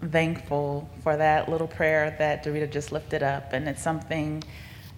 thankful 0.00 0.88
for 1.02 1.16
that 1.16 1.48
little 1.48 1.66
prayer 1.66 2.14
that 2.18 2.44
Dorita 2.44 2.70
just 2.70 2.92
lifted 2.92 3.22
up. 3.22 3.52
And 3.52 3.68
it's 3.68 3.82
something 3.82 4.42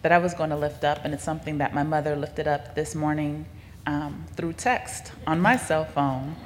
that 0.02 0.12
I 0.12 0.19
was 0.19 0.34
going 0.34 0.51
to 0.51 0.56
lift 0.56 0.84
up, 0.84 1.05
and 1.05 1.12
it's 1.12 1.25
something 1.25 1.59
that 1.59 1.75
my 1.75 1.83
mother 1.83 2.16
lifted 2.16 2.48
up 2.48 2.75
this 2.75 2.95
morning 2.95 3.45
um, 3.87 4.25
through 4.34 4.55
text 4.55 5.12
on 5.27 5.41
my 5.41 5.56
cell 5.56 5.84
phone. 5.84 6.37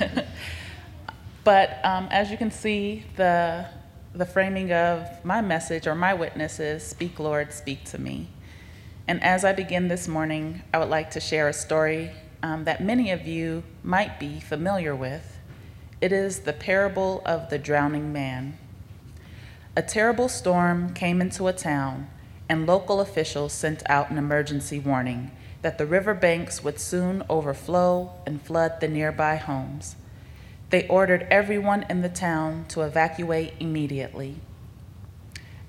but 1.44 1.84
um, 1.84 2.08
as 2.10 2.30
you 2.30 2.36
can 2.36 2.50
see, 2.50 3.04
the, 3.16 3.66
the 4.14 4.26
framing 4.26 4.72
of 4.72 5.06
my 5.24 5.40
message 5.40 5.86
or 5.86 5.94
my 5.94 6.14
witness 6.14 6.58
is 6.58 6.84
Speak, 6.84 7.18
Lord, 7.20 7.52
speak 7.52 7.84
to 7.84 7.98
me. 8.00 8.28
And 9.06 9.22
as 9.22 9.44
I 9.44 9.52
begin 9.52 9.88
this 9.88 10.08
morning, 10.08 10.62
I 10.72 10.78
would 10.78 10.88
like 10.88 11.10
to 11.12 11.20
share 11.20 11.48
a 11.48 11.52
story 11.52 12.10
um, 12.42 12.64
that 12.64 12.82
many 12.82 13.10
of 13.10 13.26
you 13.26 13.62
might 13.82 14.18
be 14.18 14.40
familiar 14.40 14.94
with. 14.96 15.31
It 16.02 16.10
is 16.10 16.40
the 16.40 16.52
parable 16.52 17.22
of 17.24 17.48
the 17.48 17.60
drowning 17.60 18.12
man. 18.12 18.58
A 19.76 19.82
terrible 19.82 20.28
storm 20.28 20.94
came 20.94 21.20
into 21.20 21.46
a 21.46 21.52
town, 21.52 22.10
and 22.48 22.66
local 22.66 23.00
officials 23.00 23.52
sent 23.52 23.88
out 23.88 24.10
an 24.10 24.18
emergency 24.18 24.80
warning 24.80 25.30
that 25.62 25.78
the 25.78 25.86
river 25.86 26.12
banks 26.12 26.64
would 26.64 26.80
soon 26.80 27.22
overflow 27.30 28.14
and 28.26 28.42
flood 28.42 28.80
the 28.80 28.88
nearby 28.88 29.36
homes. 29.36 29.94
They 30.70 30.88
ordered 30.88 31.28
everyone 31.30 31.86
in 31.88 32.02
the 32.02 32.08
town 32.08 32.64
to 32.70 32.82
evacuate 32.82 33.54
immediately. 33.60 34.40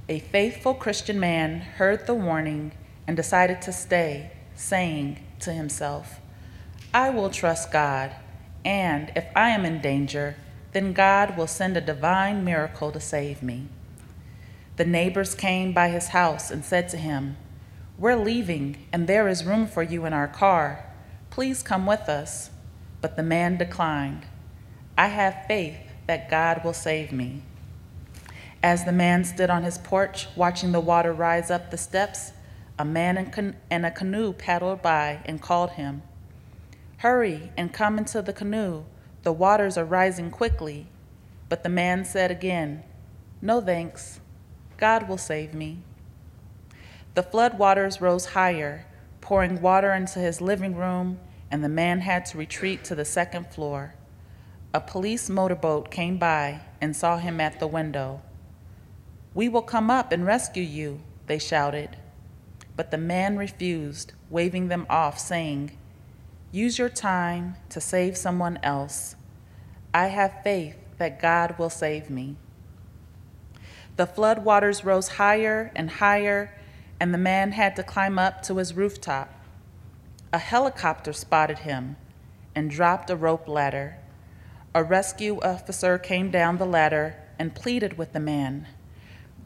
A 0.10 0.18
faithful 0.18 0.74
Christian 0.74 1.20
man 1.20 1.60
heard 1.60 2.08
the 2.08 2.16
warning 2.16 2.72
and 3.06 3.16
decided 3.16 3.62
to 3.62 3.72
stay, 3.72 4.32
saying 4.56 5.20
to 5.42 5.54
himself, 5.54 6.20
I 6.92 7.12
will 7.12 7.30
trust 7.30 7.72
God 7.72 8.16
and 8.66 9.12
if 9.16 9.26
I 9.36 9.50
am 9.50 9.66
in 9.66 9.82
danger, 9.82 10.36
then 10.72 10.94
God 10.94 11.38
will 11.38 11.48
send 11.48 11.78
a 11.78 11.82
divine 11.82 12.44
miracle 12.44 12.92
to 12.92 13.00
save 13.00 13.44
me. 13.44 13.68
The 14.76 14.86
neighbors 14.86 15.36
came 15.36 15.72
by 15.72 15.90
his 15.90 16.10
house 16.10 16.50
and 16.50 16.66
said 16.66 16.90
to 16.90 16.98
him, 16.98 17.38
We're 17.98 18.16
leaving, 18.16 18.88
and 18.92 19.08
there 19.08 19.28
is 19.28 19.46
room 19.46 19.68
for 19.68 19.84
you 19.84 20.06
in 20.06 20.14
our 20.14 20.28
car. 20.28 20.86
Please 21.30 21.62
come 21.62 21.86
with 21.86 22.10
us. 22.10 22.50
But 23.02 23.18
the 23.18 23.24
man 23.24 23.58
declined. 23.58 24.26
I 24.98 25.08
have 25.08 25.46
faith 25.48 25.78
that 26.08 26.30
God 26.30 26.64
will 26.64 26.74
save 26.74 27.12
me. 27.12 27.44
As 28.64 28.86
the 28.86 28.94
man 28.94 29.26
stood 29.26 29.50
on 29.50 29.64
his 29.64 29.78
porch 29.78 30.28
watching 30.38 30.72
the 30.72 30.80
water 30.80 31.12
rise 31.12 31.52
up 31.52 31.70
the 31.70 31.78
steps, 31.78 32.32
a 32.80 32.86
man 32.86 33.56
in 33.70 33.86
a 33.86 33.92
canoe 33.92 34.32
paddled 34.32 34.82
by 34.82 35.20
and 35.26 35.42
called 35.42 35.72
him. 35.72 36.02
Hurry 37.04 37.52
and 37.58 37.74
come 37.74 37.98
into 37.98 38.22
the 38.22 38.32
canoe. 38.32 38.86
The 39.24 39.34
waters 39.34 39.78
are 39.78 39.84
rising 39.84 40.32
quickly. 40.32 40.88
But 41.50 41.64
the 41.64 41.70
man 41.70 42.06
said 42.06 42.32
again, 42.32 42.86
No 43.42 43.60
thanks. 43.60 44.22
God 44.78 45.10
will 45.10 45.18
save 45.18 45.54
me. 45.54 45.80
The 47.14 47.22
flood 47.22 47.60
waters 47.60 48.00
rose 48.00 48.28
higher, 48.28 48.86
pouring 49.20 49.62
water 49.62 49.92
into 49.92 50.20
his 50.20 50.40
living 50.40 50.78
room, 50.78 51.20
and 51.52 51.62
the 51.62 51.68
man 51.68 52.00
had 52.00 52.26
to 52.28 52.38
retreat 52.38 52.86
to 52.86 52.96
the 52.96 53.04
second 53.04 53.48
floor. 53.48 53.96
A 54.74 54.80
police 54.80 55.30
motorboat 55.30 55.92
came 55.92 56.18
by 56.18 56.62
and 56.80 56.96
saw 56.96 57.18
him 57.18 57.42
at 57.42 57.60
the 57.60 57.68
window. 57.68 58.22
We 59.34 59.50
will 59.50 59.62
come 59.62 59.90
up 59.90 60.14
and 60.14 60.26
rescue 60.26 60.64
you, 60.64 61.02
they 61.28 61.38
shouted. 61.38 61.98
But 62.78 62.92
the 62.92 62.98
man 62.98 63.36
refused, 63.36 64.14
waving 64.30 64.70
them 64.70 64.86
off, 64.90 65.20
saying, 65.20 65.78
Use 66.54 66.78
your 66.78 66.88
time 66.88 67.56
to 67.70 67.82
save 67.82 68.16
someone 68.16 68.60
else. 68.62 69.16
I 69.92 70.10
have 70.10 70.44
faith 70.44 70.78
that 71.00 71.20
God 71.20 71.58
will 71.58 71.72
save 71.72 72.12
me. 72.12 72.36
The 73.96 74.06
flood 74.06 74.46
waters 74.46 74.86
rose 74.86 75.08
higher 75.08 75.72
and 75.76 75.90
higher, 75.90 76.56
and 77.00 77.12
the 77.12 77.18
man 77.18 77.54
had 77.54 77.76
to 77.78 77.82
climb 77.82 78.20
up 78.20 78.44
to 78.44 78.58
his 78.58 78.76
rooftop. 78.76 79.34
A 80.32 80.38
helicopter 80.38 81.12
spotted 81.12 81.60
him 81.60 81.96
and 82.54 82.70
dropped 82.70 83.10
a 83.10 83.16
rope 83.16 83.48
ladder. 83.48 83.98
A 84.76 84.84
rescue 84.84 85.40
officer 85.42 85.98
came 85.98 86.30
down 86.30 86.60
the 86.60 86.68
ladder 86.68 87.16
and 87.40 87.56
pleaded 87.56 87.98
with 87.98 88.14
the 88.14 88.20
man 88.20 88.68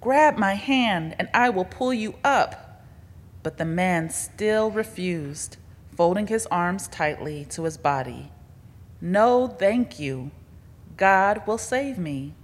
Grab 0.01 0.37
my 0.37 0.55
hand 0.55 1.15
and 1.17 1.29
I 1.33 1.51
will 1.51 1.63
pull 1.63 1.93
you 1.93 2.15
up. 2.25 2.83
But 3.43 3.57
the 3.57 3.65
man 3.65 4.09
still 4.09 4.69
refused 4.69 5.55
folding 5.97 6.27
his 6.27 6.45
arms 6.51 6.87
tightly 6.87 7.43
to 7.49 7.63
his 7.63 7.75
body. 7.75 8.31
No, 9.01 9.47
thank 9.47 9.99
you. 9.99 10.29
God 10.95 11.41
will 11.47 11.57
save 11.57 11.97
me. 11.97 12.35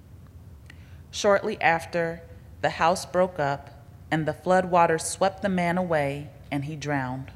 Shortly 1.11 1.61
after, 1.61 2.23
the 2.61 2.71
house 2.71 3.05
broke 3.05 3.39
up, 3.39 3.69
and 4.09 4.27
the 4.27 4.33
flood 4.33 4.65
waters 4.71 5.03
swept 5.03 5.43
the 5.43 5.49
man 5.49 5.77
away, 5.77 6.31
and 6.51 6.65
he 6.65 6.75
drowned. 6.75 7.31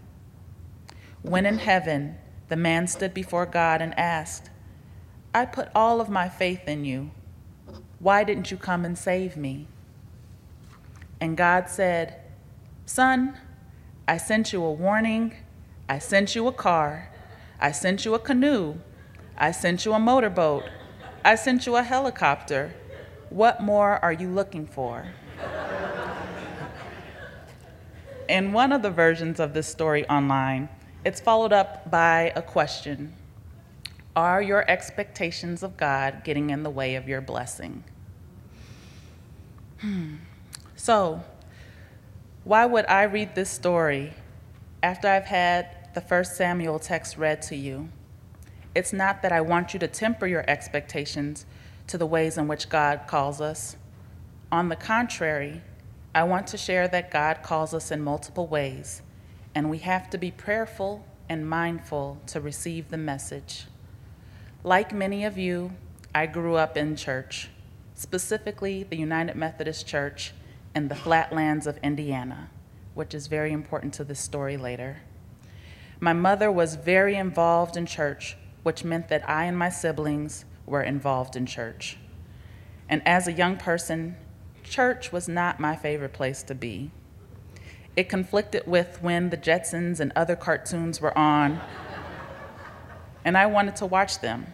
When 1.22 1.46
in 1.46 1.60
heaven, 1.60 2.18
the 2.50 2.56
man 2.56 2.88
stood 2.88 3.14
before 3.14 3.46
God 3.46 3.82
and 3.82 3.98
asked, 3.98 4.50
I 5.36 5.46
put 5.46 5.70
all 5.76 6.02
of 6.02 6.10
my 6.10 6.30
faith 6.30 6.68
in 6.68 6.84
you. 6.84 7.12
Why 8.00 8.24
didn't 8.24 8.50
you 8.50 8.58
come 8.58 8.86
and 8.86 8.98
save 8.98 9.38
me? 9.38 9.68
And 11.22 11.38
God 11.38 11.70
said, 11.70 12.22
Son, 12.86 13.38
I 14.08 14.18
sent 14.18 14.54
you 14.54 14.64
a 14.64 14.72
warning 14.72 15.34
I 15.90 16.00
sent 16.00 16.36
you 16.36 16.48
a 16.48 16.52
car. 16.52 17.10
I 17.60 17.72
sent 17.72 18.04
you 18.04 18.14
a 18.14 18.20
canoe. 18.20 18.76
I 19.38 19.52
sent 19.52 19.86
you 19.86 19.94
a 19.94 20.00
motorboat. 20.00 20.64
I 21.24 21.36
sent 21.36 21.66
you 21.66 21.76
a 21.78 21.84
helicopter. 21.84 22.74
What 23.30 23.62
more 23.62 24.00
are 24.04 24.12
you 24.12 24.30
looking 24.30 24.66
for? 24.66 25.06
In 28.28 28.52
one 28.52 28.74
of 28.74 28.82
the 28.82 28.92
versions 28.92 29.40
of 29.40 29.54
this 29.54 29.68
story 29.68 30.08
online, 30.10 30.68
it's 31.06 31.22
followed 31.22 31.54
up 31.54 31.90
by 31.90 32.34
a 32.36 32.42
question 32.42 33.14
Are 34.16 34.42
your 34.42 34.70
expectations 34.70 35.64
of 35.64 35.78
God 35.78 36.24
getting 36.26 36.50
in 36.50 36.64
the 36.64 36.70
way 36.70 36.96
of 36.96 37.08
your 37.08 37.22
blessing? 37.22 37.86
Hmm. 39.80 40.16
So, 40.76 41.24
why 42.44 42.66
would 42.66 42.86
I 42.88 43.04
read 43.04 43.36
this 43.36 43.50
story 43.50 44.14
after 44.84 45.08
I've 45.08 45.26
had 45.26 45.77
the 45.94 46.02
first 46.02 46.36
Samuel 46.36 46.80
text 46.80 47.18
read 47.18 47.42
to 47.44 47.56
you. 47.56 47.90
It's 48.76 48.94
not 48.94 49.22
that 49.22 49.32
I 49.32 49.42
want 49.42 49.74
you 49.74 49.80
to 49.80 49.88
temper 49.88 50.28
your 50.28 50.48
expectations 50.50 51.46
to 51.88 51.98
the 51.98 52.06
ways 52.06 52.38
in 52.38 52.48
which 52.48 52.70
God 52.70 53.02
calls 53.08 53.42
us. 53.42 53.76
On 54.52 54.70
the 54.70 54.76
contrary, 54.76 55.62
I 56.14 56.24
want 56.24 56.48
to 56.48 56.58
share 56.58 56.88
that 56.88 57.12
God 57.12 57.44
calls 57.44 57.74
us 57.74 57.92
in 57.92 58.02
multiple 58.02 58.48
ways, 58.48 59.02
and 59.54 59.70
we 59.70 59.80
have 59.80 60.10
to 60.12 60.18
be 60.18 60.32
prayerful 60.32 61.06
and 61.30 61.50
mindful 61.50 62.20
to 62.28 62.40
receive 62.40 62.90
the 62.90 62.98
message. 62.98 63.66
Like 64.64 64.94
many 64.94 65.26
of 65.26 65.38
you, 65.38 65.74
I 66.14 66.26
grew 66.26 66.56
up 66.56 66.78
in 66.78 66.96
church, 66.96 67.50
specifically 67.94 68.84
the 68.84 68.98
United 68.98 69.36
Methodist 69.36 69.88
Church 69.88 70.34
in 70.76 70.88
the 70.88 70.96
flatlands 70.96 71.68
of 71.68 71.78
Indiana, 71.84 72.50
which 72.94 73.14
is 73.14 73.28
very 73.28 73.52
important 73.52 73.94
to 73.96 74.04
this 74.04 74.20
story 74.20 74.58
later. 74.58 74.98
My 76.00 76.14
mother 76.14 76.52
was 76.52 76.76
very 76.76 77.16
involved 77.16 77.76
in 77.76 77.88
church, 77.88 78.38
which 78.62 78.84
meant 78.84 79.08
that 79.10 79.28
I 79.28 79.46
and 79.46 79.58
my 79.58 79.70
siblings 79.70 80.46
were 80.68 80.84
involved 80.84 81.36
in 81.36 81.48
church. 81.48 81.98
And 82.88 83.02
as 83.06 83.28
a 83.28 83.34
young 83.34 83.58
person, 83.58 84.16
church 84.64 85.12
was 85.12 85.28
not 85.28 85.60
my 85.60 85.76
favorite 85.76 86.14
place 86.14 86.44
to 86.44 86.54
be. 86.56 86.92
It 87.96 88.10
conflicted 88.10 88.68
with 88.68 89.02
when 89.02 89.32
the 89.32 89.38
Jetsons 89.38 90.00
and 90.00 90.14
other 90.16 90.36
cartoons 90.36 91.02
were 91.02 91.18
on, 91.18 91.60
and 93.26 93.36
I 93.36 93.48
wanted 93.48 93.76
to 93.78 93.88
watch 93.88 94.20
them. 94.22 94.46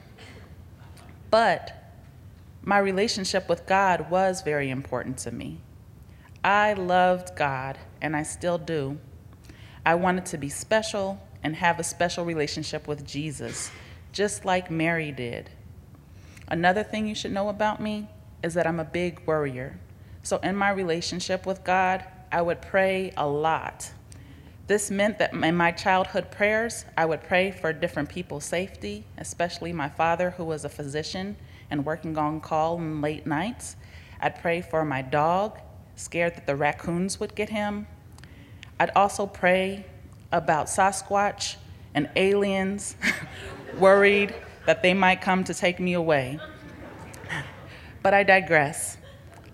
But 1.30 1.74
my 2.62 2.78
relationship 2.78 3.50
with 3.50 3.66
God 3.66 4.10
was 4.10 4.42
very 4.42 4.70
important 4.70 5.18
to 5.20 5.32
me. 5.32 5.60
I 6.42 6.72
loved 6.72 7.36
God, 7.36 7.78
and 8.02 8.16
I 8.16 8.24
still 8.24 8.58
do. 8.58 8.98
I 9.86 9.96
wanted 9.96 10.26
to 10.28 10.38
be 10.38 10.48
special 10.48 11.20
and 11.44 11.56
have 11.56 11.80
a 11.80 11.84
special 11.84 12.26
relationship 12.26 12.88
with 12.88 13.06
Jesus, 13.06 13.70
just 14.12 14.46
like 14.46 14.72
Mary 14.72 15.12
did. 15.12 15.50
Another 16.48 16.84
thing 16.84 17.08
you 17.08 17.16
should 17.16 17.32
know 17.32 17.50
about 17.50 17.82
me 17.82 18.08
is 18.44 18.54
that 18.54 18.68
I'm 18.68 18.80
a 18.80 18.86
big 18.86 19.22
worrier. 19.26 19.80
So, 20.22 20.38
in 20.38 20.56
my 20.56 20.70
relationship 20.70 21.46
with 21.46 21.64
God, 21.64 22.06
I 22.32 22.42
would 22.42 22.62
pray 22.62 23.12
a 23.18 23.28
lot. 23.28 23.92
This 24.68 24.90
meant 24.90 25.20
that 25.20 25.34
in 25.34 25.56
my 25.56 25.72
childhood 25.72 26.32
prayers, 26.32 26.86
I 26.98 27.06
would 27.06 27.22
pray 27.24 27.52
for 27.52 27.74
different 27.74 28.08
people's 28.08 28.46
safety, 28.46 29.06
especially 29.18 29.74
my 29.74 29.90
father, 29.90 30.32
who 30.32 30.46
was 30.46 30.64
a 30.64 30.70
physician 30.70 31.36
and 31.70 31.86
working 31.86 32.18
on 32.18 32.40
call 32.40 32.78
in 32.78 33.02
late 33.02 33.28
nights. 33.28 33.76
I'd 34.22 34.42
pray 34.42 34.62
for 34.62 34.86
my 34.86 35.02
dog, 35.02 35.60
scared 35.96 36.36
that 36.36 36.48
the 36.48 36.56
raccoons 36.56 37.20
would 37.20 37.36
get 37.36 37.50
him. 37.50 37.88
I'd 38.80 38.92
also 38.96 39.26
pray 39.28 39.86
about 40.34 40.66
Sasquatch 40.66 41.56
and 41.94 42.10
aliens, 42.18 42.98
worried 43.80 44.36
that 44.66 44.82
they 44.82 44.94
might 44.94 45.22
come 45.22 45.46
to 45.46 45.54
take 45.54 45.80
me 45.80 45.94
away. 45.94 46.40
But 48.02 48.14
I 48.14 48.24
digress. 48.24 48.98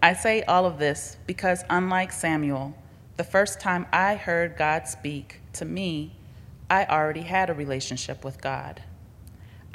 I 0.02 0.14
say 0.14 0.42
all 0.44 0.66
of 0.66 0.80
this 0.80 1.18
because, 1.28 1.64
unlike 1.70 2.12
Samuel, 2.12 2.74
the 3.18 3.24
first 3.24 3.60
time 3.60 3.86
I 3.94 4.16
heard 4.16 4.58
God 4.58 4.88
speak 4.88 5.42
to 5.54 5.66
me, 5.66 6.14
I 6.70 6.86
already 6.86 7.22
had 7.22 7.50
a 7.50 7.54
relationship 7.54 8.24
with 8.24 8.42
God. 8.42 8.81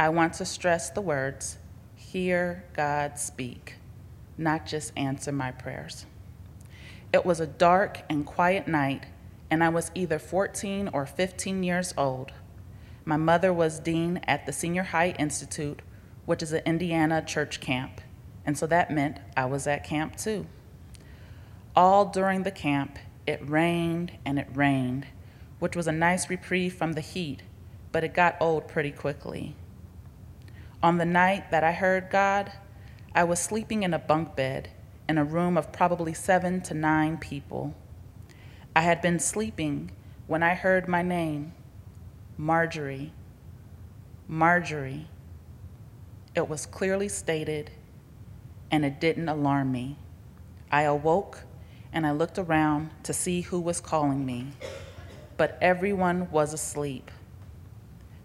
I 0.01 0.09
want 0.09 0.35
to 0.35 0.45
stress 0.45 0.91
the 0.91 1.01
words 1.01 1.59
hear 2.15 2.65
God 2.75 3.19
speak, 3.19 3.75
not 4.39 4.67
just 4.67 4.93
answer 4.97 5.33
my 5.33 5.51
prayers. 5.51 6.07
It 7.13 7.27
was 7.27 7.41
a 7.41 7.47
dark 7.47 8.03
and 8.09 8.25
quiet 8.25 8.69
night, 8.69 9.05
and 9.55 9.63
I 9.63 9.69
was 9.69 9.93
either 9.95 10.19
14 10.19 10.91
or 10.93 11.07
15 11.07 11.63
years 11.63 11.95
old. 11.97 12.33
My 13.05 13.17
mother 13.17 13.53
was 13.53 13.79
dean 13.79 14.17
at 14.27 14.47
the 14.47 14.53
Senior 14.53 14.83
High 14.83 15.11
Institute, 15.11 15.81
which 16.27 16.43
is 16.43 16.53
an 16.53 16.63
Indiana 16.67 17.23
church 17.25 17.61
camp, 17.61 18.01
and 18.45 18.59
so 18.59 18.67
that 18.67 18.91
meant 18.91 19.21
I 19.37 19.45
was 19.45 19.69
at 19.69 19.85
camp 19.85 20.17
too. 20.17 20.47
All 21.77 22.07
during 22.07 22.43
the 22.43 22.51
camp, 22.51 22.99
it 23.29 23.49
rained 23.49 24.19
and 24.27 24.41
it 24.41 24.49
rained, 24.53 25.07
which 25.61 25.77
was 25.77 25.87
a 25.87 25.93
nice 25.93 26.29
reprieve 26.29 26.75
from 26.75 26.95
the 26.95 27.01
heat, 27.01 27.45
but 27.93 28.03
it 28.03 28.13
got 28.13 28.37
old 28.41 28.67
pretty 28.67 28.91
quickly. 28.91 29.55
On 30.83 30.99
the 30.99 31.05
night 31.05 31.53
that 31.53 31.63
I 31.63 31.71
heard 31.71 32.11
God, 32.11 32.51
I 33.15 33.23
was 33.23 33.39
sleeping 33.39 33.85
in 33.85 33.95
a 33.95 34.01
bunk 34.01 34.35
bed 34.35 34.71
in 35.09 35.17
a 35.17 35.25
room 35.25 35.57
of 35.57 35.71
probably 35.71 36.13
seven 36.13 36.61
to 36.63 36.75
nine 36.75 37.19
people. 37.19 37.77
I 38.77 38.81
had 38.81 39.01
been 39.01 39.21
sleeping 39.21 39.93
when 40.27 40.43
I 40.43 40.55
heard 40.55 40.89
my 40.89 41.01
name 41.01 41.53
Marjorie. 42.37 43.13
Marjorie. 44.27 45.07
It 46.35 46.49
was 46.49 46.67
clearly 46.67 47.09
stated, 47.09 47.71
and 48.73 48.85
it 48.85 48.99
didn't 48.99 49.29
alarm 49.29 49.71
me. 49.71 49.99
I 50.73 50.83
awoke 50.83 51.45
and 51.93 52.05
I 52.05 52.11
looked 52.11 52.37
around 52.37 52.91
to 53.05 53.13
see 53.13 53.43
who 53.43 53.61
was 53.61 53.81
calling 53.81 54.27
me, 54.27 54.49
but 55.37 55.57
everyone 55.61 56.29
was 56.33 56.53
asleep. 56.53 57.13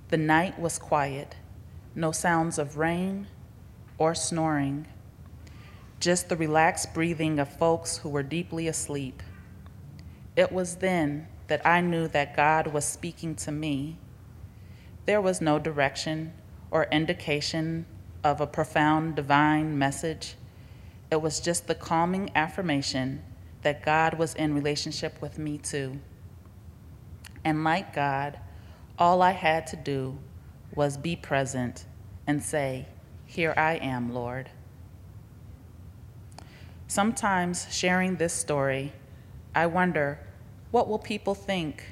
The 0.08 0.18
night 0.18 0.58
was 0.58 0.80
quiet, 0.80 1.36
no 1.94 2.12
sounds 2.12 2.58
of 2.58 2.78
rain 2.78 3.28
or 4.00 4.16
snoring, 4.16 4.88
just 6.00 6.28
the 6.28 6.36
relaxed 6.36 6.96
breathing 6.96 7.38
of 7.38 7.56
folks 7.56 7.98
who 7.98 8.10
were 8.10 8.24
deeply 8.24 8.68
asleep. 8.68 9.22
It 10.40 10.54
was 10.54 10.78
then 10.78 11.28
that 11.48 11.68
I 11.68 11.82
knew 11.82 12.08
that 12.08 12.34
God 12.34 12.68
was 12.68 12.86
speaking 12.86 13.36
to 13.36 13.52
me. 13.52 13.98
There 15.06 15.20
was 15.20 15.42
no 15.42 15.60
direction 15.60 16.32
or 16.72 16.86
indication 16.94 17.86
of 18.24 18.40
a 18.40 18.48
profound 18.48 19.18
divine 19.18 19.78
message. 19.78 20.36
It 21.12 21.22
was 21.22 21.42
just 21.42 21.68
the 21.68 21.76
calming 21.76 22.32
affirmation 22.36 23.22
that 23.64 23.84
God 23.84 24.14
was 24.14 24.34
in 24.34 24.54
relationship 24.54 25.22
with 25.22 25.38
me 25.38 25.58
too. 25.58 26.00
And 27.44 27.66
like 27.66 27.94
God, 27.94 28.40
all 28.98 29.22
I 29.22 29.32
had 29.32 29.68
to 29.68 29.76
do 29.76 30.20
was 30.74 30.96
be 30.96 31.18
present 31.18 31.84
and 32.26 32.42
say, 32.42 32.88
Here 33.26 33.54
I 33.58 33.74
am, 33.74 34.14
Lord. 34.14 34.50
Sometimes 36.88 37.68
sharing 37.70 38.16
this 38.16 38.32
story, 38.32 38.94
I 39.54 39.66
wonder 39.66 40.20
what 40.72 40.88
will 40.88 41.00
people 41.00 41.36
think? 41.36 41.84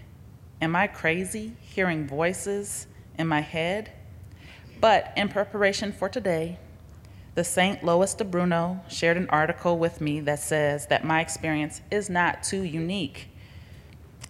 Am 0.62 0.76
I 0.76 0.88
crazy 0.88 1.54
hearing 1.62 2.08
voices 2.08 2.88
in 3.18 3.28
my 3.28 3.42
head? 3.42 3.92
But 4.80 5.14
in 5.16 5.30
preparation 5.30 5.92
for 5.92 6.10
today, 6.10 6.60
the 7.36 7.44
St. 7.44 7.84
Lois 7.84 8.14
de 8.14 8.24
Bruno 8.24 8.82
shared 8.88 9.18
an 9.18 9.30
article 9.30 9.78
with 9.78 10.02
me 10.02 10.20
that 10.22 10.40
says 10.40 10.88
that 10.88 11.04
my 11.04 11.22
experience 11.22 11.82
is 11.92 12.10
not 12.10 12.44
too 12.44 12.64
unique. 12.64 13.30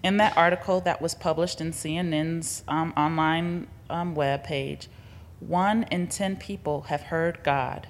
In 0.03 0.17
that 0.17 0.37
article 0.37 0.81
that 0.81 1.01
was 1.01 1.15
published 1.15 1.59
in 1.59 1.71
CNN's 1.71 2.63
um, 2.67 2.93
online 2.95 3.67
um, 3.89 4.13
web 4.15 4.43
page, 4.43 4.89
one 5.39 5.83
in 5.83 6.07
10 6.07 6.37
people 6.37 6.81
have 6.83 7.03
heard 7.03 7.39
God. 7.43 7.87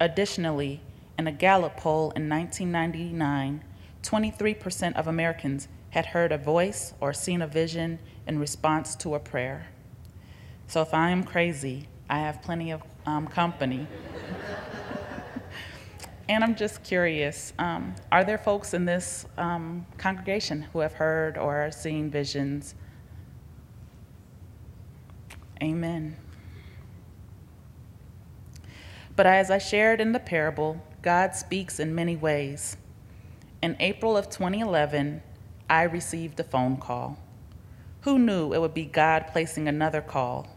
Additionally, 0.00 0.80
in 1.18 1.26
a 1.26 1.32
Gallup 1.32 1.76
poll 1.76 2.12
in 2.16 2.28
1999, 2.28 3.62
23% 4.04 4.94
of 4.96 5.08
Americans 5.08 5.66
had 5.90 6.06
heard 6.06 6.30
a 6.30 6.38
voice 6.38 6.92
or 7.00 7.12
seen 7.12 7.40
a 7.42 7.46
vision 7.46 7.98
in 8.26 8.38
response 8.38 8.94
to 8.96 9.14
a 9.14 9.18
prayer. 9.18 9.66
So 10.66 10.82
if 10.82 10.92
I 10.92 11.10
am 11.10 11.24
crazy, 11.24 11.88
I 12.08 12.18
have 12.18 12.42
plenty 12.42 12.70
of 12.70 12.82
um, 13.06 13.26
company. 13.26 13.86
and 16.28 16.44
I'm 16.44 16.54
just 16.54 16.82
curious 16.82 17.52
um, 17.58 17.94
are 18.12 18.24
there 18.24 18.38
folks 18.38 18.74
in 18.74 18.84
this 18.84 19.26
um, 19.36 19.86
congregation 19.98 20.62
who 20.72 20.80
have 20.80 20.94
heard 20.94 21.38
or 21.38 21.70
seen 21.70 22.10
visions? 22.10 22.74
Amen. 25.62 26.16
But 29.16 29.26
as 29.26 29.50
I 29.50 29.58
shared 29.58 30.00
in 30.00 30.12
the 30.12 30.18
parable, 30.18 30.82
God 31.02 31.34
speaks 31.34 31.78
in 31.78 31.94
many 31.94 32.16
ways. 32.16 32.76
In 33.64 33.76
April 33.80 34.14
of 34.14 34.28
2011, 34.28 35.22
I 35.70 35.84
received 35.84 36.38
a 36.38 36.44
phone 36.44 36.76
call. 36.76 37.18
Who 38.02 38.18
knew 38.18 38.52
it 38.52 38.60
would 38.60 38.74
be 38.74 38.84
God 38.84 39.28
placing 39.28 39.68
another 39.68 40.02
call? 40.02 40.54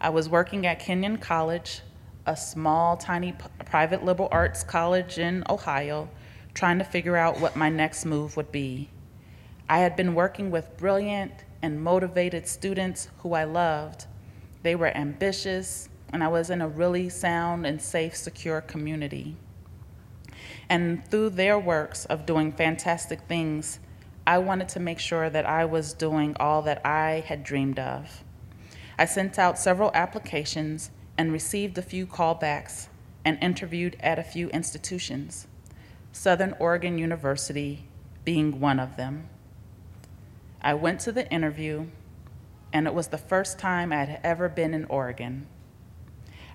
I 0.00 0.08
was 0.08 0.30
working 0.30 0.66
at 0.66 0.78
Kenyon 0.78 1.18
College, 1.18 1.82
a 2.24 2.34
small, 2.34 2.96
tiny 2.96 3.34
private 3.66 4.06
liberal 4.06 4.30
arts 4.32 4.64
college 4.64 5.18
in 5.18 5.44
Ohio, 5.50 6.08
trying 6.54 6.78
to 6.78 6.84
figure 6.84 7.14
out 7.18 7.40
what 7.40 7.56
my 7.56 7.68
next 7.68 8.06
move 8.06 8.38
would 8.38 8.50
be. 8.50 8.88
I 9.68 9.80
had 9.80 9.94
been 9.94 10.14
working 10.14 10.50
with 10.50 10.78
brilliant 10.78 11.44
and 11.60 11.84
motivated 11.84 12.48
students 12.48 13.10
who 13.18 13.34
I 13.34 13.44
loved. 13.44 14.06
They 14.62 14.76
were 14.76 14.96
ambitious, 14.96 15.90
and 16.10 16.24
I 16.24 16.28
was 16.28 16.48
in 16.48 16.62
a 16.62 16.68
really 16.68 17.10
sound 17.10 17.66
and 17.66 17.82
safe, 17.82 18.16
secure 18.16 18.62
community. 18.62 19.36
And 20.68 21.06
through 21.08 21.30
their 21.30 21.58
works 21.58 22.04
of 22.06 22.26
doing 22.26 22.52
fantastic 22.52 23.20
things, 23.22 23.80
I 24.26 24.38
wanted 24.38 24.68
to 24.70 24.80
make 24.80 24.98
sure 24.98 25.28
that 25.28 25.44
I 25.44 25.64
was 25.64 25.92
doing 25.92 26.36
all 26.40 26.62
that 26.62 26.84
I 26.86 27.24
had 27.26 27.44
dreamed 27.44 27.78
of. 27.78 28.24
I 28.98 29.04
sent 29.04 29.38
out 29.38 29.58
several 29.58 29.90
applications 29.92 30.90
and 31.18 31.32
received 31.32 31.76
a 31.76 31.82
few 31.82 32.06
callbacks 32.06 32.88
and 33.24 33.38
interviewed 33.42 33.96
at 34.00 34.18
a 34.18 34.22
few 34.22 34.48
institutions, 34.50 35.46
Southern 36.12 36.54
Oregon 36.58 36.98
University 36.98 37.88
being 38.24 38.60
one 38.60 38.78
of 38.78 38.96
them. 38.96 39.28
I 40.62 40.74
went 40.74 41.00
to 41.00 41.12
the 41.12 41.30
interview, 41.30 41.88
and 42.72 42.86
it 42.86 42.94
was 42.94 43.08
the 43.08 43.18
first 43.18 43.58
time 43.58 43.92
I 43.92 44.04
had 44.04 44.20
ever 44.22 44.48
been 44.48 44.72
in 44.72 44.86
Oregon. 44.86 45.46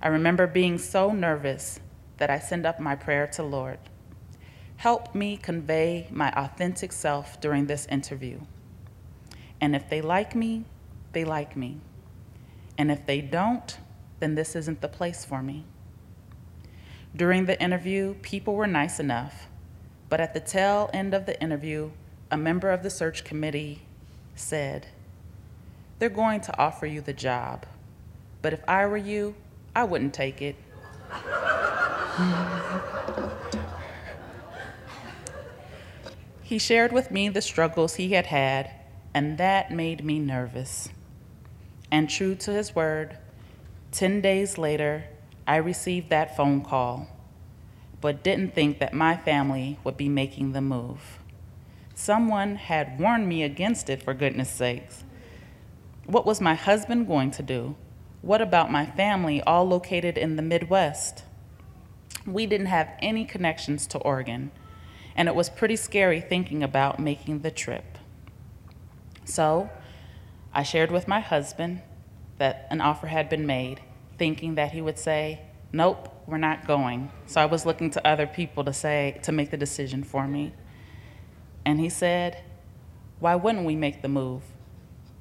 I 0.01 0.07
remember 0.07 0.47
being 0.47 0.77
so 0.77 1.11
nervous 1.11 1.79
that 2.19 2.29
I 2.29 2.39
send 2.39 2.65
up 2.65 2.79
my 2.79 2.95
prayer 2.95 3.27
to 3.27 3.43
Lord. 3.43 3.79
Help 4.77 5.13
me 5.13 5.35
convey 5.35 6.07
my 6.11 6.31
authentic 6.33 6.93
self 6.93 7.41
during 7.41 7.65
this 7.65 7.85
interview. 7.87 8.39
And 9.59 9.75
if 9.75 9.89
they 9.89 10.01
like 10.01 10.35
me, 10.35 10.65
they 11.11 11.25
like 11.25 11.57
me. 11.57 11.81
And 12.77 12.91
if 12.91 13.05
they 13.05 13.19
don't, 13.19 13.77
then 14.19 14.35
this 14.35 14.55
isn't 14.55 14.81
the 14.81 14.87
place 14.87 15.25
for 15.25 15.41
me. 15.41 15.65
During 17.15 17.45
the 17.45 17.61
interview, 17.61 18.13
people 18.21 18.55
were 18.55 18.67
nice 18.67 18.99
enough, 18.99 19.47
but 20.07 20.21
at 20.21 20.33
the 20.33 20.39
tail 20.39 20.89
end 20.93 21.13
of 21.13 21.25
the 21.25 21.41
interview, 21.41 21.91
a 22.31 22.37
member 22.37 22.69
of 22.69 22.83
the 22.83 22.89
search 22.89 23.23
committee 23.23 23.81
said, 24.35 24.87
They're 25.97 26.09
going 26.09 26.41
to 26.41 26.57
offer 26.57 26.85
you 26.85 27.01
the 27.01 27.13
job, 27.13 27.65
but 28.41 28.53
if 28.53 28.61
I 28.67 28.85
were 28.85 28.97
you, 28.97 29.35
I 29.75 29.83
wouldn't 29.83 30.13
take 30.13 30.41
it. 30.41 30.55
He 36.41 36.57
shared 36.57 36.91
with 36.91 37.11
me 37.11 37.29
the 37.29 37.41
struggles 37.41 37.95
he 37.95 38.13
had 38.13 38.25
had, 38.25 38.71
and 39.13 39.37
that 39.37 39.71
made 39.71 40.03
me 40.03 40.17
nervous. 40.19 40.89
And 41.91 42.09
true 42.09 42.35
to 42.35 42.51
his 42.51 42.73
word, 42.75 43.17
10 43.91 44.21
days 44.21 44.57
later, 44.57 45.05
I 45.47 45.57
received 45.57 46.09
that 46.09 46.35
phone 46.35 46.61
call. 46.61 47.07
but 48.01 48.23
didn't 48.23 48.55
think 48.55 48.79
that 48.79 48.93
my 48.93 49.17
family 49.17 49.77
would 49.83 49.97
be 49.97 50.09
making 50.09 50.53
the 50.53 50.61
move. 50.61 51.19
Someone 51.93 52.55
had 52.55 52.99
warned 52.99 53.27
me 53.27 53.43
against 53.43 53.89
it, 53.89 54.01
for 54.01 54.13
goodness 54.13 54.49
sakes. 54.49 55.03
What 56.05 56.25
was 56.25 56.39
my 56.39 56.55
husband 56.55 57.07
going 57.07 57.31
to 57.31 57.43
do? 57.43 57.75
What 58.21 58.41
about 58.41 58.71
my 58.71 58.85
family, 58.85 59.41
all 59.41 59.65
located 59.67 60.17
in 60.17 60.35
the 60.35 60.41
Midwest? 60.41 61.23
We 62.25 62.45
didn't 62.45 62.67
have 62.67 62.89
any 63.01 63.25
connections 63.25 63.87
to 63.87 63.97
Oregon, 63.99 64.51
and 65.15 65.27
it 65.27 65.35
was 65.35 65.49
pretty 65.49 65.75
scary 65.75 66.21
thinking 66.21 66.63
about 66.63 66.99
making 66.99 67.39
the 67.39 67.51
trip. 67.51 67.97
So 69.25 69.69
I 70.53 70.63
shared 70.63 70.91
with 70.91 71.07
my 71.07 71.19
husband 71.19 71.81
that 72.37 72.67
an 72.71 72.81
offer 72.81 73.07
had 73.07 73.29
been 73.29 73.45
made, 73.45 73.81
thinking 74.17 74.55
that 74.55 74.71
he 74.71 74.81
would 74.81 74.97
say, 74.97 75.41
Nope, 75.71 76.09
we're 76.25 76.37
not 76.37 76.65
going. 76.65 77.11
So 77.27 77.39
I 77.39 77.45
was 77.45 77.65
looking 77.65 77.91
to 77.91 78.07
other 78.07 78.25
people 78.25 78.63
to 78.63 78.73
say, 78.73 79.19
to 79.23 79.31
make 79.31 79.51
the 79.51 79.57
decision 79.57 80.03
for 80.03 80.27
me. 80.27 80.53
And 81.63 81.79
he 81.79 81.89
said, 81.89 82.41
Why 83.19 83.35
wouldn't 83.35 83.65
we 83.65 83.75
make 83.75 84.01
the 84.01 84.07
move? 84.07 84.41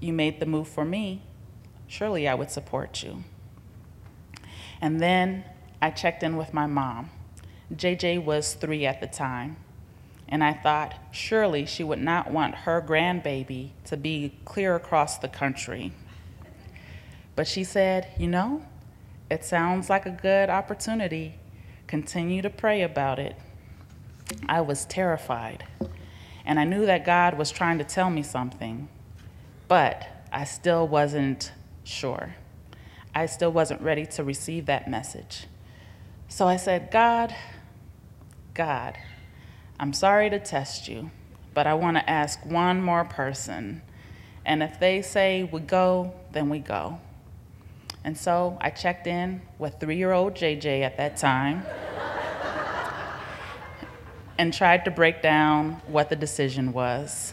You 0.01 0.13
made 0.13 0.41
the 0.41 0.47
move 0.47 0.69
for 0.69 0.85
me. 0.85 1.23
Surely 1.87 2.27
I 2.27 2.35
would 2.35 2.51
support 2.51 3.03
you. 3.03 3.25
And 4.81 5.01
then 5.01 5.45
I 5.81 5.91
checked 5.91 6.23
in 6.23 6.37
with 6.37 6.53
my 6.53 6.67
mom. 6.67 7.11
JJ 7.73 8.25
was 8.25 8.55
three 8.55 8.87
at 8.87 9.01
the 9.01 9.07
time. 9.07 9.57
And 10.29 10.45
I 10.45 10.53
thought, 10.53 10.95
surely 11.11 11.65
she 11.65 11.83
would 11.83 12.01
not 12.01 12.31
want 12.31 12.55
her 12.55 12.85
grandbaby 12.87 13.71
to 13.87 13.97
be 13.97 14.35
clear 14.45 14.75
across 14.75 15.19
the 15.19 15.29
country. 15.29 15.93
But 17.35 17.47
she 17.47 17.65
said, 17.65 18.09
You 18.19 18.27
know, 18.27 18.63
it 19.31 19.45
sounds 19.45 19.89
like 19.89 20.05
a 20.05 20.11
good 20.11 20.51
opportunity. 20.51 21.37
Continue 21.87 22.43
to 22.43 22.51
pray 22.51 22.83
about 22.83 23.19
it. 23.19 23.37
I 24.47 24.61
was 24.61 24.85
terrified, 24.85 25.65
and 26.45 26.61
I 26.61 26.65
knew 26.65 26.85
that 26.85 27.07
God 27.07 27.39
was 27.39 27.51
trying 27.51 27.79
to 27.79 27.85
tell 27.85 28.11
me 28.11 28.23
something, 28.23 28.89
but 29.69 30.07
I 30.31 30.45
still 30.45 30.87
wasn't 30.87 31.53
sure. 31.85 32.35
I 33.15 33.25
still 33.25 33.51
wasn't 33.51 33.81
ready 33.81 34.05
to 34.07 34.25
receive 34.25 34.67
that 34.67 34.91
message. 34.91 35.47
So 36.29 36.47
I 36.47 36.57
said, 36.57 36.91
God, 36.91 37.35
God, 38.53 38.97
I'm 39.81 39.95
sorry 39.95 40.29
to 40.31 40.39
test 40.39 40.87
you, 40.87 41.11
but 41.55 41.67
I 41.67 41.75
want 41.75 41.97
to 41.97 42.09
ask 42.09 42.45
one 42.45 42.83
more 42.83 43.05
person. 43.05 43.83
And 44.45 44.63
if 44.63 44.79
they 44.79 45.01
say 45.01 45.49
we 45.51 45.61
go, 45.61 46.13
then 46.33 46.51
we 46.51 46.59
go. 46.59 47.01
And 48.05 48.17
so 48.17 48.59
I 48.61 48.71
checked 48.71 49.07
in 49.07 49.43
with 49.59 49.81
three 49.81 49.97
year 49.97 50.13
old 50.13 50.35
JJ 50.35 50.83
at 50.83 50.99
that 50.99 51.17
time 51.17 51.65
and 54.39 54.53
tried 54.53 54.85
to 54.85 54.91
break 54.91 55.23
down 55.23 55.81
what 55.87 56.11
the 56.11 56.17
decision 56.17 56.73
was 56.73 57.33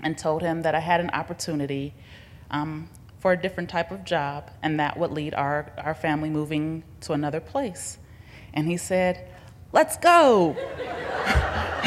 and 0.00 0.16
told 0.16 0.42
him 0.42 0.62
that 0.62 0.74
I 0.74 0.80
had 0.80 1.00
an 1.00 1.10
opportunity 1.10 1.94
um, 2.50 2.88
for 3.18 3.32
a 3.32 3.36
different 3.36 3.68
type 3.68 3.90
of 3.90 4.04
job 4.04 4.50
and 4.62 4.78
that 4.78 4.96
would 4.96 5.10
lead 5.10 5.34
our, 5.34 5.72
our 5.78 5.94
family 5.94 6.30
moving 6.30 6.84
to 7.00 7.12
another 7.12 7.40
place. 7.40 7.98
And 8.54 8.66
he 8.66 8.76
said, 8.76 9.28
Let's 9.70 9.98
go. 9.98 10.56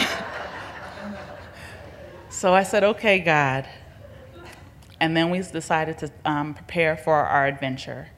so 2.29 2.53
I 2.53 2.63
said, 2.63 2.83
Okay, 2.83 3.19
God. 3.19 3.67
And 4.99 5.17
then 5.17 5.31
we 5.31 5.41
decided 5.41 5.97
to 5.99 6.11
um, 6.25 6.53
prepare 6.53 6.95
for 6.95 7.15
our 7.15 7.47
adventure. 7.47 8.09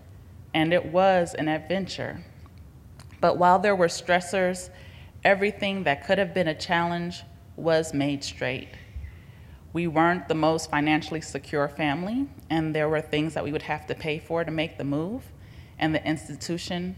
And 0.54 0.74
it 0.74 0.86
was 0.86 1.34
an 1.34 1.48
adventure. 1.48 2.24
But 3.22 3.38
while 3.38 3.58
there 3.58 3.76
were 3.76 3.88
stressors, 3.88 4.70
everything 5.24 5.84
that 5.84 6.06
could 6.06 6.18
have 6.18 6.34
been 6.34 6.50
a 6.50 6.54
challenge 6.54 7.24
was 7.56 7.94
made 7.94 8.24
straight. 8.24 8.68
We 9.74 9.88
weren't 9.88 10.28
the 10.28 10.36
most 10.36 10.70
financially 10.70 11.22
secure 11.22 11.68
family, 11.68 12.28
and 12.50 12.76
there 12.76 12.88
were 12.88 13.02
things 13.02 13.34
that 13.34 13.44
we 13.44 13.52
would 13.52 13.64
have 13.64 13.88
to 13.88 13.96
pay 13.96 14.20
for 14.20 14.44
to 14.44 14.52
make 14.52 14.78
the 14.78 14.84
move. 14.84 15.24
And 15.78 15.94
the 15.94 16.08
institution, 16.08 16.96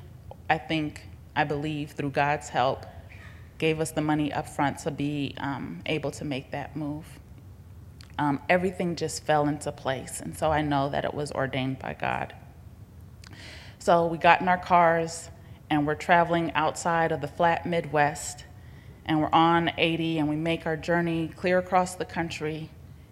I 0.50 0.58
think, 0.58 1.08
I 1.36 1.46
believe, 1.46 1.92
through 1.92 2.12
God's 2.12 2.50
help, 2.50 2.86
gave 3.58 3.80
us 3.80 3.92
the 3.92 4.02
money 4.02 4.34
up 4.34 4.50
front 4.50 4.80
to 4.80 4.92
be 4.92 5.34
um, 5.38 5.82
able 5.86 6.12
to 6.12 6.26
make 6.26 6.52
that 6.52 6.76
move 6.76 7.06
um, 8.18 8.42
everything 8.50 8.96
just 8.96 9.24
fell 9.24 9.48
into 9.48 9.72
place. 9.72 10.20
And 10.20 10.38
so 10.38 10.52
I 10.52 10.62
know 10.62 10.90
that 10.90 11.06
it 11.06 11.14
was 11.14 11.32
ordained 11.32 11.80
by 11.80 11.94
God. 11.94 12.34
So 13.80 14.08
we 14.08 14.18
got 14.18 14.42
in 14.42 14.48
our 14.48 14.58
cars 14.58 15.30
and 15.70 15.86
we're 15.86 15.96
traveling 15.96 16.52
outside 16.54 17.12
of 17.12 17.22
the 17.22 17.28
flat 17.28 17.66
Midwest 17.66 18.45
and 19.06 19.22
we're 19.22 19.30
on 19.32 19.72
80 19.78 20.20
and 20.20 20.30
we 20.30 20.36
make 20.36 20.66
our 20.66 20.78
journey 20.78 21.32
clear 21.36 21.58
across 21.58 21.96
the 21.96 22.06
country. 22.06 22.70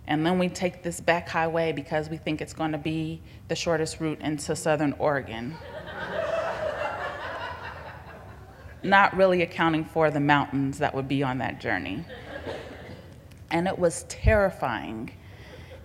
And 0.07 0.25
then 0.25 0.39
we 0.39 0.49
take 0.49 0.83
this 0.83 0.99
back 0.99 1.29
highway 1.29 1.71
because 1.71 2.09
we 2.09 2.17
think 2.17 2.41
it's 2.41 2.53
going 2.53 2.73
to 2.73 2.77
be 2.77 3.21
the 3.47 3.55
shortest 3.55 3.99
route 3.99 4.19
into 4.21 4.55
southern 4.55 4.93
Oregon. 4.99 5.55
Not 8.83 9.15
really 9.15 9.41
accounting 9.41 9.85
for 9.85 10.11
the 10.11 10.19
mountains 10.19 10.79
that 10.79 10.93
would 10.93 11.07
be 11.07 11.23
on 11.23 11.37
that 11.37 11.61
journey 11.61 12.05
and 13.53 13.67
it 13.67 13.79
was 13.79 14.03
terrifying. 14.09 15.11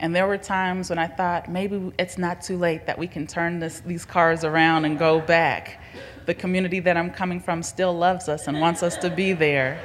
And 0.00 0.16
there 0.16 0.26
were 0.26 0.38
times 0.38 0.90
when 0.90 0.98
I 0.98 1.06
thought 1.06 1.50
maybe 1.50 1.92
it's 1.98 2.16
not 2.16 2.40
too 2.40 2.56
late 2.56 2.86
that 2.86 2.98
we 2.98 3.06
can 3.06 3.26
turn 3.26 3.58
this, 3.58 3.80
these 3.80 4.04
cars 4.04 4.42
around 4.42 4.86
and 4.86 4.98
go 4.98 5.20
back. 5.20 5.82
The 6.24 6.34
community 6.34 6.80
that 6.80 6.96
I'm 6.96 7.10
coming 7.10 7.40
from 7.40 7.62
still 7.62 7.92
loves 7.92 8.28
us 8.28 8.48
and 8.48 8.60
wants 8.60 8.82
us 8.82 8.96
to 8.98 9.10
be 9.10 9.34
there. 9.34 9.80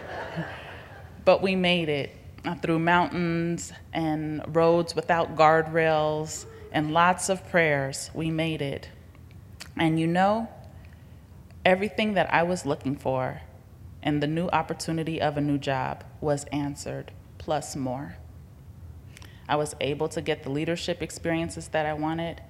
But 1.25 1.41
we 1.41 1.55
made 1.55 1.89
it 1.89 2.15
uh, 2.45 2.55
through 2.55 2.79
mountains 2.79 3.71
and 3.93 4.43
roads 4.55 4.95
without 4.95 5.35
guardrails 5.35 6.45
and 6.71 6.91
lots 6.91 7.29
of 7.29 7.47
prayers. 7.49 8.09
We 8.13 8.29
made 8.29 8.61
it. 8.61 8.89
And 9.77 9.99
you 9.99 10.07
know, 10.07 10.49
everything 11.65 12.13
that 12.15 12.33
I 12.33 12.43
was 12.43 12.65
looking 12.65 12.95
for 12.95 13.41
and 14.01 14.21
the 14.21 14.27
new 14.27 14.47
opportunity 14.49 15.21
of 15.21 15.37
a 15.37 15.41
new 15.41 15.57
job 15.57 16.03
was 16.19 16.43
answered 16.45 17.11
plus 17.37 17.75
more. 17.75 18.17
I 19.47 19.55
was 19.55 19.75
able 19.81 20.07
to 20.09 20.21
get 20.21 20.43
the 20.43 20.49
leadership 20.49 21.01
experiences 21.01 21.69
that 21.69 21.85
I 21.85 21.93
wanted. 21.93 22.41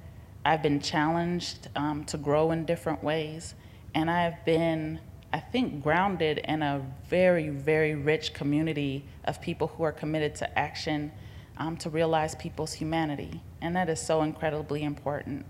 I've 0.46 0.62
been 0.62 0.80
challenged 0.80 1.70
um, 1.76 2.04
to 2.06 2.18
grow 2.18 2.52
in 2.52 2.66
different 2.66 3.04
ways, 3.04 3.56
and 3.96 4.12
I've 4.12 4.44
been, 4.46 5.00
I 5.34 5.40
think, 5.40 5.82
grounded 5.82 6.38
in 6.38 6.62
a 6.62 6.86
very, 7.10 7.50
very 7.50 7.96
rich 7.96 8.36
community 8.36 9.04
of 9.26 9.42
people 9.42 9.68
who 9.68 9.82
are 9.82 9.92
committed 9.92 10.36
to 10.36 10.60
action 10.60 11.12
um, 11.58 11.76
to 11.78 11.90
realize 11.90 12.36
people's 12.36 12.74
humanity, 12.74 13.42
and 13.60 13.76
that 13.76 13.90
is 13.90 14.00
so 14.00 14.22
incredibly 14.22 14.84
important. 14.84 15.48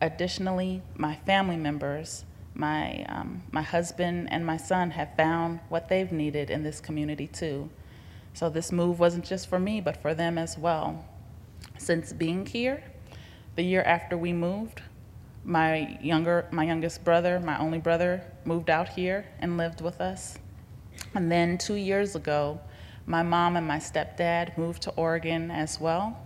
Additionally, 0.00 0.82
my 0.96 1.14
family 1.24 1.56
members, 1.56 2.24
my, 2.54 3.04
um, 3.04 3.44
my 3.52 3.62
husband 3.62 4.26
and 4.32 4.44
my 4.44 4.56
son 4.56 4.90
have 4.90 5.16
found 5.16 5.60
what 5.68 5.88
they've 5.88 6.10
needed 6.10 6.50
in 6.50 6.64
this 6.64 6.80
community 6.80 7.28
too. 7.28 7.70
So 8.34 8.50
this 8.50 8.72
move 8.72 8.98
wasn't 8.98 9.24
just 9.24 9.48
for 9.48 9.60
me, 9.60 9.80
but 9.80 10.02
for 10.02 10.14
them 10.14 10.36
as 10.36 10.58
well. 10.58 11.04
Since 11.78 12.12
being 12.12 12.44
here, 12.44 12.82
the 13.54 13.62
year 13.62 13.82
after 13.82 14.18
we 14.18 14.32
moved, 14.32 14.82
my 15.44 15.98
younger, 16.00 16.46
my 16.50 16.64
youngest 16.64 17.04
brother, 17.04 17.40
my 17.40 17.58
only 17.58 17.78
brother, 17.78 18.22
moved 18.44 18.70
out 18.70 18.88
here 18.88 19.26
and 19.40 19.56
lived 19.56 19.80
with 19.80 20.00
us. 20.00 20.38
And 21.14 21.30
then 21.30 21.58
two 21.58 21.74
years 21.74 22.14
ago, 22.14 22.60
my 23.06 23.22
mom 23.22 23.56
and 23.56 23.66
my 23.66 23.78
stepdad 23.78 24.56
moved 24.56 24.82
to 24.82 24.90
Oregon 24.92 25.50
as 25.50 25.80
well. 25.80 26.16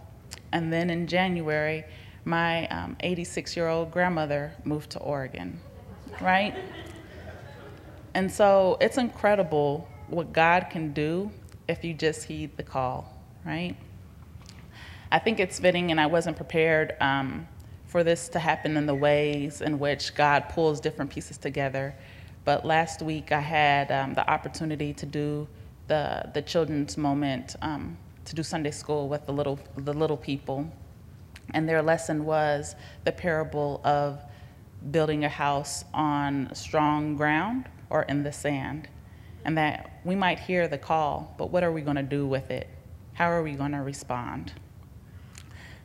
And 0.52 0.73
then 0.73 0.90
in 0.90 1.06
January, 1.06 1.85
my 2.25 2.94
86 3.00 3.56
um, 3.56 3.61
year 3.61 3.68
old 3.68 3.90
grandmother 3.90 4.52
moved 4.64 4.90
to 4.90 4.99
Oregon, 4.99 5.61
right? 6.20 6.54
And 8.14 8.30
so 8.30 8.76
it's 8.80 8.99
incredible 8.99 9.88
what 10.08 10.32
God 10.32 10.66
can 10.70 10.92
do 10.92 11.30
if 11.68 11.85
you 11.85 11.94
just 11.94 12.25
heed 12.25 12.56
the 12.56 12.62
call, 12.62 13.14
right? 13.44 13.76
I 15.11 15.18
think 15.18 15.38
it's 15.38 15.58
fitting, 15.61 15.90
and 15.90 16.00
I 16.00 16.06
wasn't 16.06 16.37
prepared 16.37 16.94
um, 17.00 17.46
for 17.87 18.05
this 18.05 18.28
to 18.31 18.38
happen 18.38 18.76
in 18.76 18.87
the 18.87 18.95
ways 18.95 19.61
in 19.61 19.78
which 19.78 20.14
God 20.14 20.49
pulls 20.49 20.81
different 20.81 21.11
pieces 21.11 21.38
together. 21.38 21.95
But 22.45 22.64
last 22.64 23.02
week 23.02 23.33
I 23.33 23.40
had 23.40 23.90
um, 23.90 24.14
the 24.14 24.28
opportunity 24.28 24.93
to 24.95 25.07
do 25.07 25.49
the, 25.88 26.31
the 26.35 26.43
children's 26.43 26.97
moment, 26.97 27.57
um, 27.62 27.97
to 28.25 28.35
do 28.35 28.43
Sunday 28.43 28.71
school 28.71 29.09
with 29.09 29.26
the 29.26 29.33
little, 29.33 29.59
the 29.76 29.93
little 29.93 30.16
people. 30.16 30.71
And 31.55 31.69
their 31.69 31.83
lesson 31.83 32.25
was 32.25 32.75
the 33.05 33.12
parable 33.12 33.81
of 33.85 34.21
building 34.90 35.25
a 35.25 35.28
house 35.28 35.85
on 35.95 36.50
strong 36.55 37.16
ground 37.16 37.69
or 37.88 38.02
in 38.02 38.23
the 38.23 38.33
sand 38.33 38.88
and 39.47 39.57
that 39.57 40.00
we 40.05 40.16
might 40.16 40.40
hear 40.40 40.66
the 40.66 40.76
call, 40.76 41.33
but 41.38 41.52
what 41.52 41.62
are 41.62 41.71
we 41.71 41.81
going 41.81 41.97
to 41.97 42.02
do 42.02 42.26
with 42.26 42.50
it? 42.50 42.69
How 43.12 43.31
are 43.31 43.45
we 43.45 43.52
going 43.52 43.71
to 43.71 43.78
respond? 43.78 44.52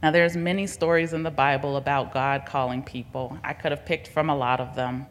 Now, 0.01 0.12
there's 0.12 0.36
many 0.36 0.67
stories 0.67 1.13
in 1.13 1.24
the 1.24 1.31
Bible 1.31 1.77
about 1.77 2.13
God 2.13 2.46
calling 2.46 2.81
people. 2.84 3.38
I 3.43 3.53
could 3.53 3.72
have 3.72 3.86
picked 3.86 4.08
from 4.08 4.29
a 4.29 4.36
lot 4.36 4.60
of 4.60 4.75
them. 4.75 5.05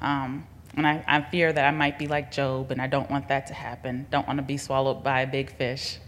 Um, 0.00 0.46
And 0.76 0.86
I, 0.86 1.04
I 1.06 1.20
fear 1.30 1.52
that 1.52 1.64
I 1.64 1.70
might 1.70 1.98
be 1.98 2.08
like 2.08 2.32
Job, 2.32 2.72
and 2.72 2.82
I 2.82 2.88
don't 2.88 3.08
want 3.08 3.28
that 3.28 3.46
to 3.46 3.54
happen. 3.54 4.06
Don't 4.10 4.26
want 4.26 4.38
to 4.38 4.42
be 4.42 4.56
swallowed 4.56 5.04
by 5.04 5.20
a 5.20 5.26
big 5.26 5.56
fish. 5.56 5.98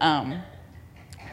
Um, 0.00 0.40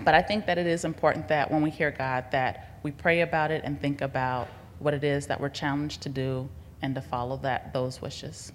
but 0.03 0.13
I 0.13 0.21
think 0.21 0.45
that 0.45 0.57
it 0.57 0.67
is 0.67 0.83
important 0.83 1.29
that 1.29 1.49
when 1.49 1.61
we 1.61 1.69
hear 1.69 1.89
God, 1.89 2.25
that 2.31 2.79
we 2.83 2.91
pray 2.91 3.21
about 3.21 3.49
it 3.49 3.61
and 3.63 3.79
think 3.79 4.01
about 4.01 4.49
what 4.79 4.93
it 4.93 5.03
is 5.03 5.25
that 5.27 5.39
we're 5.39 5.49
challenged 5.49 6.01
to 6.01 6.09
do 6.09 6.49
and 6.81 6.93
to 6.95 7.01
follow 7.01 7.37
that 7.37 7.71
those 7.71 8.01
wishes. 8.01 8.51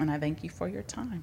And 0.00 0.10
I 0.10 0.18
thank 0.18 0.42
you 0.42 0.48
for 0.48 0.66
your 0.66 0.82
time. 0.82 1.22